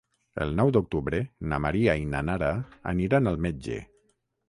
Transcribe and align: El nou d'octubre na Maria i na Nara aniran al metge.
El 0.45 0.55
nou 0.59 0.71
d'octubre 0.77 1.19
na 1.53 1.61
Maria 1.67 1.97
i 2.07 2.09
na 2.17 2.25
Nara 2.33 2.51
aniran 2.97 3.33
al 3.37 3.43
metge. 3.49 3.83